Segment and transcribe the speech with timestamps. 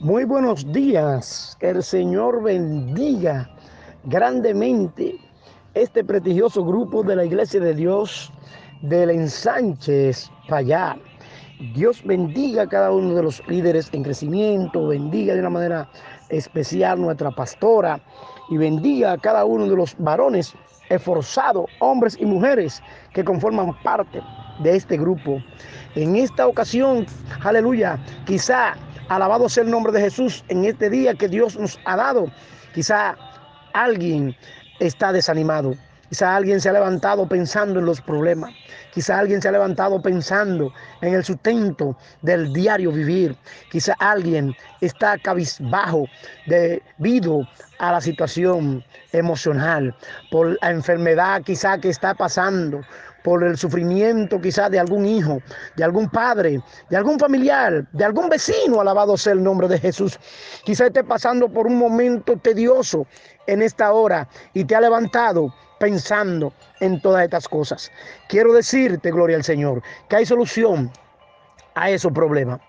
[0.00, 1.56] Muy buenos días.
[1.58, 3.50] Que el Señor bendiga
[4.04, 5.16] grandemente
[5.74, 8.32] este prestigioso grupo de la Iglesia de Dios
[8.82, 10.96] del Ensánchez Payá.
[11.74, 15.90] Dios bendiga a cada uno de los líderes en crecimiento, bendiga de una manera
[16.28, 18.00] especial nuestra pastora
[18.50, 20.54] y bendiga a cada uno de los varones
[20.90, 22.80] esforzados, hombres y mujeres
[23.12, 24.22] que conforman parte
[24.60, 25.42] de este grupo.
[25.96, 27.04] En esta ocasión,
[27.42, 28.76] aleluya, quizá
[29.08, 32.30] Alabado sea el nombre de Jesús en este día que Dios nos ha dado.
[32.74, 33.16] Quizá
[33.72, 34.36] alguien
[34.80, 35.74] está desanimado.
[36.08, 38.52] Quizá alguien se ha levantado pensando en los problemas.
[38.92, 43.36] Quizá alguien se ha levantado pensando en el sustento del diario vivir.
[43.70, 46.04] Quizá alguien está cabizbajo
[46.46, 47.46] debido
[47.78, 49.94] a la situación emocional,
[50.30, 52.80] por la enfermedad quizá que está pasando,
[53.28, 55.42] por el sufrimiento quizás de algún hijo,
[55.76, 60.18] de algún padre, de algún familiar, de algún vecino, alabado sea el nombre de Jesús.
[60.64, 63.06] Quizá esté pasando por un momento tedioso
[63.46, 67.92] en esta hora y te ha levantado pensando en todas estas cosas.
[68.30, 70.90] Quiero decirte, gloria al Señor, que hay solución
[71.74, 72.60] a esos problemas.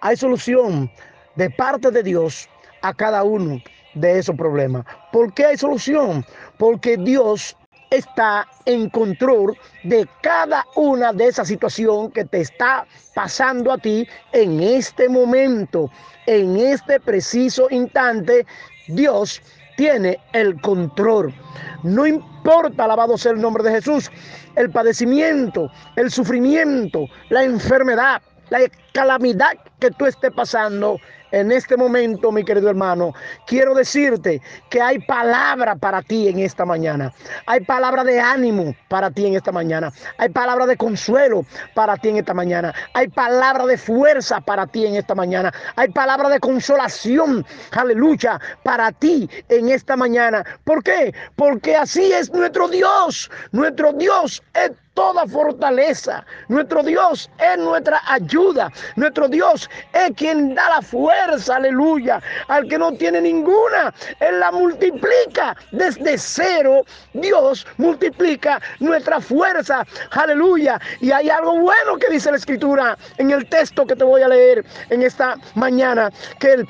[0.00, 0.90] Hay solución
[1.36, 2.48] de parte de Dios
[2.82, 3.62] a cada uno
[3.94, 4.84] de esos problemas.
[5.12, 6.26] ¿Por qué hay solución?
[6.58, 7.56] Porque Dios
[7.90, 14.06] está en control de cada una de esas situaciones que te está pasando a ti
[14.32, 15.90] en este momento,
[16.26, 18.46] en este preciso instante.
[18.88, 19.42] Dios
[19.76, 21.34] tiene el control.
[21.82, 24.10] No importa, alabado sea el nombre de Jesús,
[24.56, 28.60] el padecimiento, el sufrimiento, la enfermedad, la
[28.92, 30.98] calamidad que tú estés pasando
[31.32, 33.14] en este momento, mi querido hermano,
[33.46, 37.12] quiero decirte que hay palabra para ti en esta mañana.
[37.46, 39.92] Hay palabra de ánimo para ti en esta mañana.
[40.18, 42.74] Hay palabra de consuelo para ti en esta mañana.
[42.94, 45.52] Hay palabra de fuerza para ti en esta mañana.
[45.76, 50.44] Hay palabra de consolación, aleluya, para ti en esta mañana.
[50.64, 51.14] ¿Por qué?
[51.36, 53.30] Porque así es nuestro Dios.
[53.52, 56.24] Nuestro Dios es toda fortaleza.
[56.48, 58.70] Nuestro Dios es nuestra ayuda.
[58.96, 62.20] Nuestro Dios es quien da la fuerza, aleluya.
[62.48, 66.84] Al que no tiene ninguna, Él la multiplica desde cero.
[67.12, 70.80] Dios multiplica nuestra fuerza, aleluya.
[71.00, 74.28] Y hay algo bueno que dice la escritura en el texto que te voy a
[74.28, 76.68] leer en esta mañana, que el,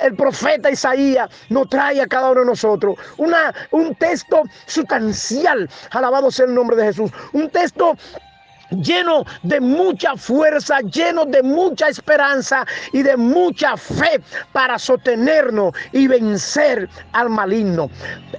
[0.00, 2.96] el, profeta Isaías nos trae a cada uno de nosotros.
[3.16, 7.10] Una, un texto sustancial, alabado sea el nombre de Jesús.
[7.32, 7.96] Un texto
[8.80, 14.20] lleno de mucha fuerza, lleno de mucha esperanza y de mucha fe
[14.52, 17.90] para sostenernos y vencer al maligno.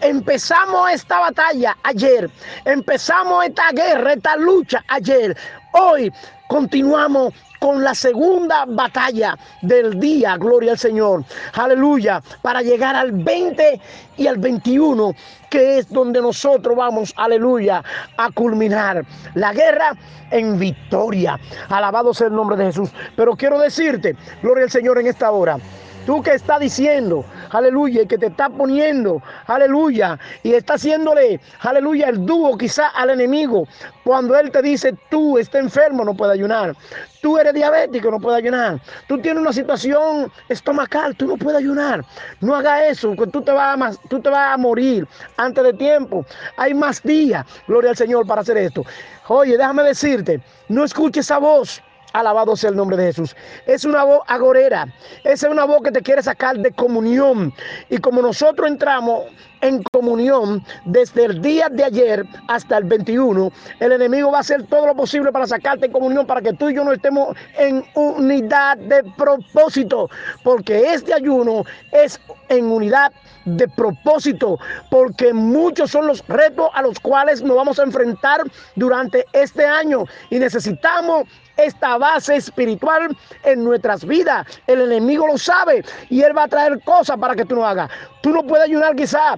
[0.02, 2.30] Empezamos esta batalla ayer,
[2.66, 5.36] empezamos esta guerra, esta lucha ayer.
[5.74, 6.12] Hoy
[6.48, 7.34] continuamos
[7.64, 13.80] con la segunda batalla del día, gloria al Señor, aleluya, para llegar al 20
[14.18, 15.16] y al 21,
[15.50, 17.82] que es donde nosotros vamos, aleluya,
[18.18, 19.96] a culminar la guerra
[20.32, 21.40] en victoria.
[21.70, 22.90] Alabado sea el nombre de Jesús.
[23.16, 25.58] Pero quiero decirte, gloria al Señor en esta hora.
[26.06, 32.10] Tú que está diciendo, aleluya, y que te está poniendo, aleluya, y está haciéndole, aleluya,
[32.10, 33.68] el dúo quizá al enemigo.
[34.04, 36.76] Cuando él te dice, tú estás enfermo, no puedes ayunar.
[37.22, 38.82] Tú eres diabético, no puedes ayunar.
[39.08, 42.04] Tú tienes una situación estomacal, tú no puedes ayunar.
[42.42, 45.72] No haga eso, que tú te vas a, tú te vas a morir antes de
[45.72, 46.26] tiempo.
[46.58, 48.84] Hay más días, gloria al Señor, para hacer esto.
[49.30, 51.82] Oye, déjame decirte, no escuches esa voz.
[52.14, 53.36] Alabado sea el nombre de Jesús.
[53.66, 54.88] Es una voz agorera.
[55.24, 57.54] Esa es una voz que te quiere sacar de comunión.
[57.90, 59.26] Y como nosotros entramos
[59.62, 64.64] en comunión desde el día de ayer hasta el 21, el enemigo va a hacer
[64.68, 67.84] todo lo posible para sacarte en comunión, para que tú y yo no estemos en
[67.96, 70.10] unidad de propósito.
[70.44, 72.20] Porque este ayuno es
[72.50, 73.12] en unidad
[73.46, 74.60] de propósito,
[74.90, 78.42] porque muchos son los retos a los cuales nos vamos a enfrentar
[78.76, 81.28] durante este año y necesitamos
[81.58, 84.46] esta base espiritual en nuestras vidas.
[84.68, 87.90] El enemigo lo sabe y él va a traer cosas para que tú no hagas.
[88.22, 89.38] Tú no puedes ayunar quizá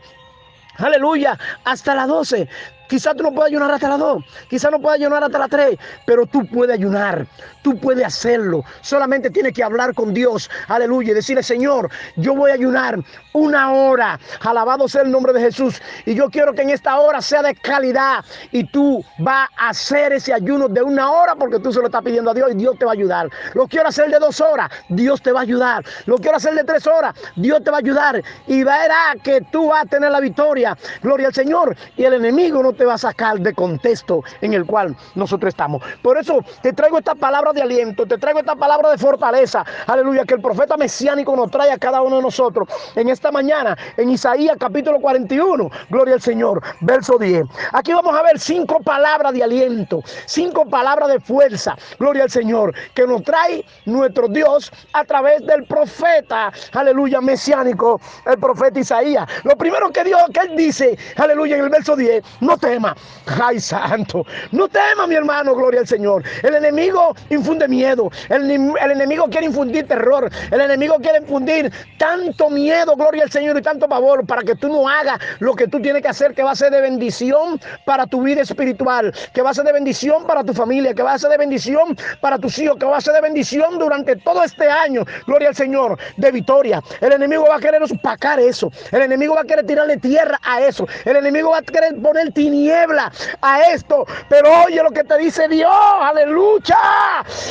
[0.77, 2.49] Aleluya, hasta las 12.
[2.87, 5.77] Quizás tú no puedas ayunar hasta las 2, quizás no puedas ayunar hasta las 3,
[6.05, 7.25] pero tú puedes ayunar,
[7.63, 8.63] tú puedes hacerlo.
[8.81, 12.99] Solamente tienes que hablar con Dios, aleluya, y decirle, Señor, yo voy a ayunar
[13.33, 17.21] una hora, alabado sea el nombre de Jesús, y yo quiero que en esta hora
[17.21, 21.73] sea de calidad, y tú vas a hacer ese ayuno de una hora porque tú
[21.73, 23.29] se lo estás pidiendo a Dios y Dios te va a ayudar.
[23.53, 25.83] Lo quiero hacer de dos horas, Dios te va a ayudar.
[26.05, 29.67] Lo quiero hacer de tres horas, Dios te va a ayudar, y verá que tú
[29.67, 30.77] vas a tener la victoria.
[31.01, 34.65] Gloria al Señor, y el enemigo no te va a sacar de contexto en el
[34.65, 35.81] cual nosotros estamos.
[36.01, 39.65] Por eso te traigo esta palabra de aliento, te traigo esta palabra de fortaleza.
[39.87, 43.77] Aleluya, que el profeta mesiánico nos trae a cada uno de nosotros en esta mañana,
[43.97, 45.69] en Isaías capítulo 41.
[45.89, 47.45] Gloria al Señor, verso 10.
[47.73, 51.75] Aquí vamos a ver cinco palabras de aliento, cinco palabras de fuerza.
[51.99, 58.37] Gloria al Señor, que nos trae nuestro Dios a través del profeta, aleluya, mesiánico, el
[58.37, 59.27] profeta Isaías.
[59.43, 62.95] Lo primero que Dios, que él dice, aleluya, en el verso 10, no tema.
[63.41, 66.23] Ay, santo, no tema, mi hermano, gloria al Señor.
[66.41, 68.49] El enemigo infunde miedo, el,
[68.91, 73.87] enemigo quiere infundir terror, el enemigo quiere infundir tanto miedo, gloria al Señor, y tanto
[73.87, 76.55] pavor para que tú no hagas lo que tú tienes que hacer, que va a
[76.55, 80.53] ser de bendición para tu vida espiritual, que va a ser de bendición para tu
[80.53, 83.21] familia, que va a ser de bendición para tus hijos, que va a ser de
[83.21, 86.81] bendición durante todo este año, gloria al Señor, de victoria.
[86.99, 90.61] El enemigo va a querer opacar eso, el enemigo va a querer tirarle tierra a
[90.61, 93.11] eso, el enemigo va a querer poner tiniebla
[93.41, 95.71] a esto, pero oye lo que te dice Dios,
[96.01, 96.77] aleluya,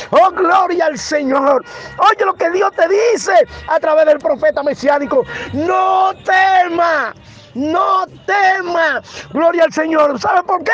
[0.09, 1.63] oh gloria al Señor,
[1.99, 3.33] oye lo que Dios te dice
[3.67, 5.23] a través del profeta mesiánico,
[5.53, 7.13] no tema.
[7.53, 9.01] No tema.
[9.31, 10.19] Gloria al Señor.
[10.19, 10.71] ¿Sabe por qué?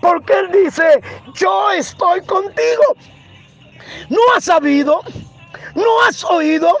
[0.00, 1.00] Porque Él dice,
[1.32, 2.96] yo estoy contigo.
[4.08, 5.00] ¿No has sabido?
[5.76, 6.76] ¿No has oído?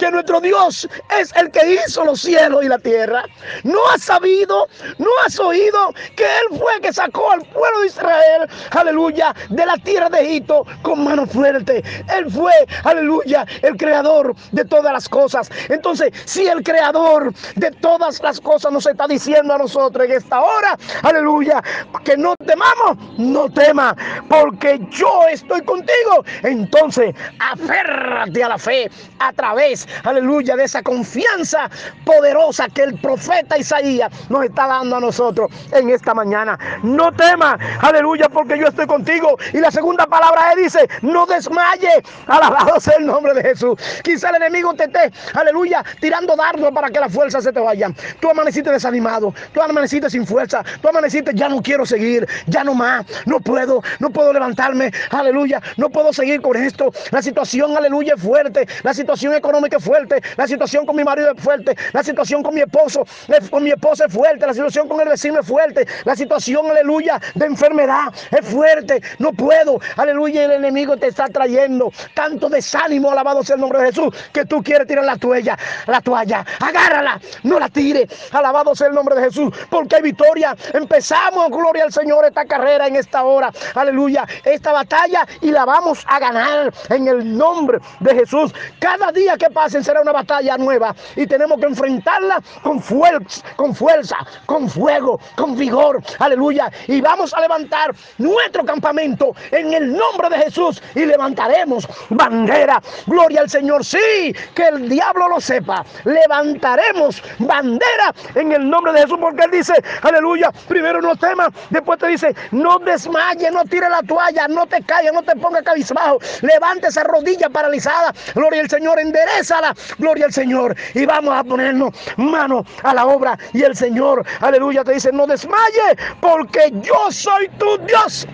[0.00, 0.88] Que nuestro Dios
[1.20, 3.24] es el que hizo los cielos y la tierra.
[3.64, 4.66] No has sabido,
[4.96, 9.76] no has oído que Él fue que sacó al pueblo de Israel, aleluya, de la
[9.76, 11.84] tierra de Egipto con mano fuerte.
[12.16, 12.52] Él fue,
[12.84, 15.50] aleluya, el creador de todas las cosas.
[15.68, 20.40] Entonces, si el creador de todas las cosas nos está diciendo a nosotros en esta
[20.40, 21.62] hora, aleluya,
[22.04, 23.94] que no temamos, no tema,
[24.30, 26.24] porque yo estoy contigo.
[26.42, 31.70] Entonces, aférrate a la fe a través aleluya, de esa confianza
[32.04, 36.58] poderosa que el profeta Isaías nos está dando a nosotros en esta mañana.
[36.82, 39.36] No temas, aleluya, porque yo estoy contigo.
[39.52, 43.78] Y la segunda palabra es, dice, no desmaye, alabado sea el nombre de Jesús.
[44.02, 47.90] Quizá el enemigo te esté, aleluya, tirando dardo para que la fuerza se te vaya.
[48.20, 52.74] Tú amaneciste desanimado, tú amaneciste sin fuerza, tú amaneciste, ya no quiero seguir, ya no
[52.74, 56.92] más, no puedo, no puedo levantarme, aleluya, no puedo seguir con esto.
[57.10, 61.42] La situación, aleluya, es fuerte, la situación económica fuerte, la situación con mi marido es
[61.42, 63.04] fuerte, la situación con mi esposo,
[63.50, 67.20] con mi esposa es fuerte, la situación con el vecino es fuerte, la situación, aleluya,
[67.34, 73.42] de enfermedad es fuerte, no puedo, aleluya, el enemigo te está trayendo tanto desánimo, alabado
[73.42, 77.58] sea el nombre de Jesús, que tú quieres tirar la toalla, la toalla, agárrala, no
[77.58, 82.24] la tire, alabado sea el nombre de Jesús, porque hay victoria, empezamos, gloria al Señor,
[82.24, 87.36] esta carrera en esta hora, aleluya, esta batalla y la vamos a ganar en el
[87.36, 88.52] nombre de Jesús.
[88.78, 93.74] Cada día que pasa, será una batalla nueva y tenemos que enfrentarla con fuerza, con
[93.74, 96.02] fuerza, con fuego, con vigor.
[96.18, 96.70] Aleluya.
[96.88, 102.82] Y vamos a levantar nuestro campamento en el nombre de Jesús y levantaremos bandera.
[103.06, 103.84] Gloria al Señor.
[103.84, 105.84] Sí, que el diablo lo sepa.
[106.04, 111.98] Levantaremos bandera en el nombre de Jesús porque él dice, aleluya, primero no temas, después
[111.98, 116.18] te dice, no desmaye, no tire la toalla, no te caigas, no te ponga cabizbajo,
[116.42, 118.12] levante esa rodilla paralizada.
[118.34, 119.49] Gloria al Señor, endereza
[119.98, 120.76] gloria al Señor.
[120.94, 123.38] Y vamos a ponernos mano a la obra.
[123.52, 128.26] Y el Señor, aleluya, te dice, no desmaye, porque yo soy tu Dios.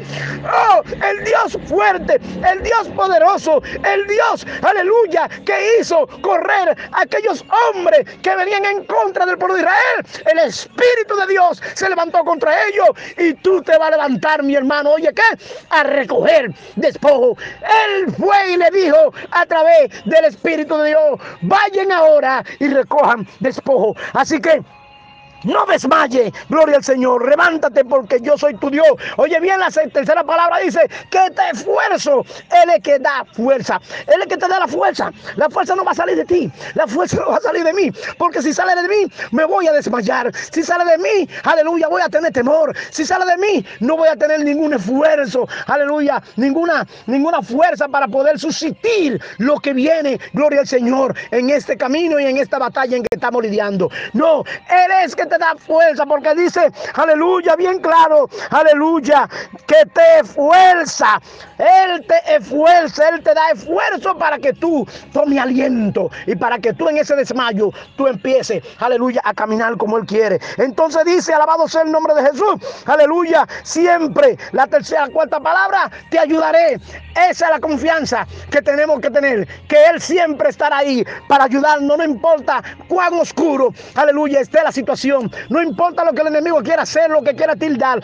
[0.44, 2.20] Oh, el Dios fuerte,
[2.50, 8.84] el Dios poderoso, el Dios, aleluya, que hizo correr a aquellos hombres que venían en
[8.84, 10.24] contra del pueblo de Israel.
[10.26, 14.54] El Espíritu de Dios se levantó contra ellos y tú te vas a levantar, mi
[14.54, 14.90] hermano.
[14.90, 15.22] Oye, ¿qué?
[15.70, 17.36] A recoger despojo.
[17.60, 21.00] Él fue y le dijo a través del Espíritu de Dios,
[21.42, 23.94] vayan ahora y recojan despojo.
[24.12, 24.62] Así que
[25.44, 28.86] no desmaye, gloria al Señor, levántate porque yo soy tu Dios.
[29.16, 32.24] Oye bien, la tercera palabra dice que te esfuerzo.
[32.62, 35.12] Él es que da fuerza, Él es que te da la fuerza.
[35.36, 37.72] La fuerza no va a salir de ti, la fuerza no va a salir de
[37.72, 40.32] mí, porque si sale de mí, me voy a desmayar.
[40.52, 42.74] Si sale de mí, aleluya, voy a tener temor.
[42.90, 48.08] Si sale de mí, no voy a tener ningún esfuerzo, aleluya, ninguna, ninguna fuerza para
[48.08, 52.96] poder subsistir lo que viene, gloria al Señor, en este camino y en esta batalla
[52.96, 53.90] en que estamos lidiando.
[54.12, 59.28] No, Él es que te da fuerza, porque dice, aleluya, bien claro, aleluya,
[59.66, 61.20] que te fuerza,
[61.58, 66.72] Él te esfuerza, Él te da esfuerzo para que tú tome aliento y para que
[66.72, 70.40] tú en ese desmayo, tú empieces, aleluya, a caminar como Él quiere.
[70.58, 76.18] Entonces dice, alabado sea el nombre de Jesús, aleluya, siempre, la tercera, cuarta palabra, te
[76.18, 76.80] ayudaré.
[77.14, 81.96] Esa es la confianza que tenemos que tener, que Él siempre estará ahí para ayudarnos,
[81.96, 85.15] no importa cuán oscuro, aleluya, esté la situación
[85.48, 88.02] No importa lo que el enemigo quiera hacer, lo que quiera tildar.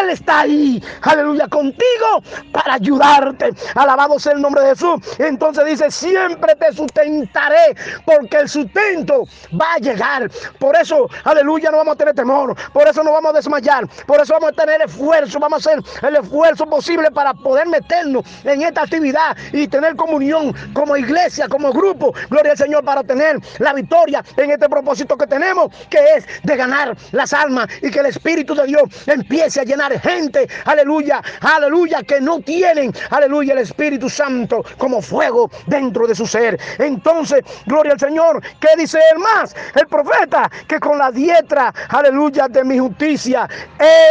[0.00, 3.50] Él está ahí, aleluya, contigo para ayudarte.
[3.74, 5.00] Alabado sea el nombre de Jesús.
[5.18, 9.24] Entonces dice, siempre te sustentaré, porque el sustento
[9.60, 10.30] va a llegar.
[10.58, 12.56] Por eso, aleluya, no vamos a tener temor.
[12.72, 13.86] Por eso no vamos a desmayar.
[14.06, 15.38] Por eso vamos a tener esfuerzo.
[15.38, 20.54] Vamos a hacer el esfuerzo posible para poder meternos en esta actividad y tener comunión
[20.72, 22.12] como iglesia, como grupo.
[22.30, 26.51] Gloria al Señor para tener la victoria en este propósito que tenemos, que es de
[26.56, 30.48] ganar las almas y que el Espíritu de Dios empiece a llenar gente.
[30.64, 36.58] Aleluya, aleluya, que no tienen, aleluya, el Espíritu Santo como fuego dentro de su ser.
[36.78, 39.54] Entonces, gloria al Señor, ¿qué dice él más?
[39.74, 43.48] El profeta, que con la diestra, aleluya, de mi justicia,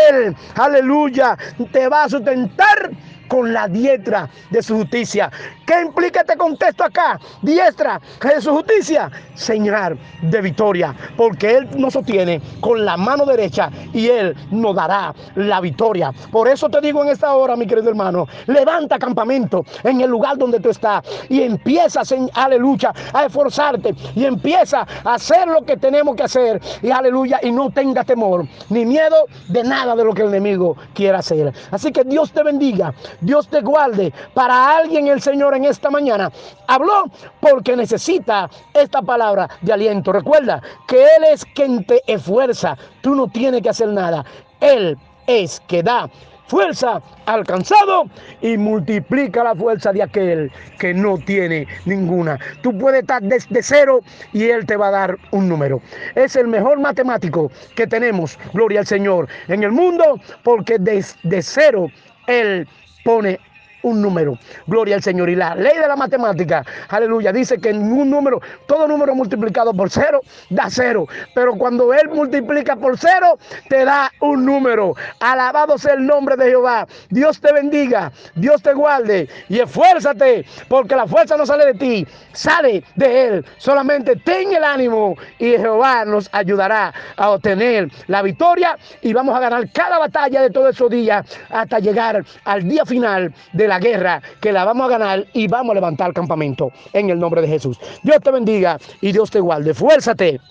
[0.09, 1.37] él, aleluya,
[1.71, 2.91] te va a sustentar
[3.27, 5.31] con la diestra de su justicia.
[5.71, 7.17] ¿Qué implica este contexto acá?
[7.41, 13.69] Diestra de su justicia, señal de victoria, porque Él nos sostiene con la mano derecha
[13.93, 16.11] y Él nos dará la victoria.
[16.29, 20.37] Por eso te digo en esta hora, mi querido hermano, levanta campamento en el lugar
[20.37, 22.01] donde tú estás y empieza,
[22.33, 27.49] aleluya, a esforzarte y empieza a hacer lo que tenemos que hacer y aleluya, y
[27.49, 31.53] no tenga temor ni miedo de nada de lo que el enemigo quiera hacer.
[31.71, 32.93] Así que Dios te bendiga.
[33.21, 34.11] Dios te guarde.
[34.33, 36.31] Para alguien el Señor en esta mañana
[36.67, 37.05] habló
[37.39, 40.11] porque necesita esta palabra de aliento.
[40.11, 42.77] Recuerda que Él es quien te esfuerza.
[43.01, 44.25] Tú no tienes que hacer nada.
[44.59, 46.09] Él es que da
[46.51, 48.09] fuerza alcanzado
[48.41, 52.37] y multiplica la fuerza de aquel que no tiene ninguna.
[52.61, 54.01] Tú puedes estar desde cero
[54.33, 55.81] y Él te va a dar un número.
[56.13, 61.87] Es el mejor matemático que tenemos, gloria al Señor, en el mundo, porque desde cero
[62.27, 62.67] Él
[63.05, 63.39] pone
[63.83, 64.37] un número.
[64.67, 65.29] Gloria al Señor.
[65.29, 69.73] Y la ley de la matemática, aleluya, dice que en un número, todo número multiplicado
[69.73, 71.07] por cero, da cero.
[71.33, 73.37] Pero cuando Él multiplica por cero,
[73.69, 74.95] te da un número.
[75.19, 76.87] Alabado sea el nombre de Jehová.
[77.09, 82.07] Dios te bendiga, Dios te guarde y esfuérzate, porque la fuerza no sale de ti,
[82.33, 83.45] sale de Él.
[83.57, 89.39] Solamente ten el ánimo y Jehová nos ayudará a obtener la victoria y vamos a
[89.39, 94.21] ganar cada batalla de todos esos días hasta llegar al día final de la guerra
[94.41, 97.47] que la vamos a ganar y vamos a levantar el campamento en el nombre de
[97.47, 97.79] Jesús.
[98.03, 99.73] Dios te bendiga y Dios te guarde.
[99.73, 100.41] Fuérzate.